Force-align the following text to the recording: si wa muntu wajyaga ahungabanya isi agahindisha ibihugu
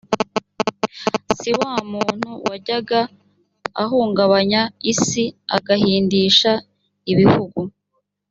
si 1.37 1.49
wa 1.59 1.73
muntu 1.93 2.29
wajyaga 2.47 2.99
ahungabanya 3.83 4.61
isi 4.91 5.25
agahindisha 5.57 6.51
ibihugu 7.11 7.59